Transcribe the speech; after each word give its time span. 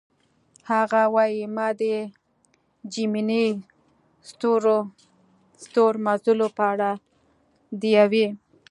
هغه 0.69 1.01
وايي: 1.13 1.43
"ما 1.55 1.67
د 1.79 1.81
جیمیني 2.93 3.45
ستورمزلو 5.63 6.47
په 6.57 6.63
اړه 6.73 6.91
د 7.79 7.81
یوې. 7.97 8.27